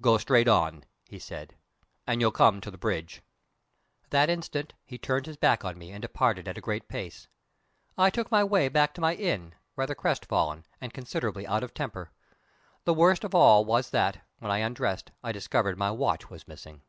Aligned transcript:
"Go 0.00 0.18
straight 0.18 0.46
on," 0.46 0.84
he 1.08 1.18
said, 1.18 1.56
"and 2.06 2.20
you'll 2.20 2.30
come 2.30 2.60
to 2.60 2.70
the 2.70 2.78
bridge." 2.78 3.22
That 4.10 4.30
instant 4.30 4.72
he 4.84 4.98
turned 4.98 5.26
his 5.26 5.36
back 5.36 5.64
on 5.64 5.76
me 5.76 5.90
and 5.90 6.00
departed 6.00 6.46
at 6.46 6.56
a 6.56 6.60
great 6.60 6.86
pace. 6.86 7.26
I 7.98 8.08
took 8.08 8.30
my 8.30 8.44
way 8.44 8.68
back 8.68 8.94
to 8.94 9.00
my 9.00 9.16
inn, 9.16 9.52
rather 9.74 9.96
crestfallen, 9.96 10.64
and 10.80 10.94
considerably 10.94 11.44
out 11.44 11.64
of 11.64 11.74
temper. 11.74 12.12
The 12.84 12.94
worst 12.94 13.24
of 13.24 13.34
all 13.34 13.64
was 13.64 13.90
that, 13.90 14.24
when 14.38 14.52
I 14.52 14.58
undressed, 14.58 15.10
I 15.24 15.32
discovered 15.32 15.76
my 15.76 15.90
watch 15.90 16.30
was 16.30 16.46
missing. 16.46 16.82